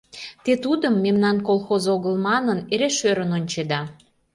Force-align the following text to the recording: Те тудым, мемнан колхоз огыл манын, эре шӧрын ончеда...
Те 0.43 0.51
тудым, 0.63 0.95
мемнан 1.05 1.37
колхоз 1.47 1.83
огыл 1.95 2.15
манын, 2.27 2.59
эре 2.73 2.89
шӧрын 2.97 3.29
ончеда... 3.37 3.81